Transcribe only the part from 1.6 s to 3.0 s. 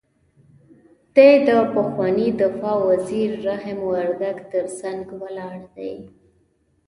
پخواني دفاع